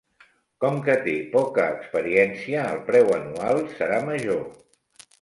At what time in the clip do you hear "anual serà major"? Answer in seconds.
3.21-4.47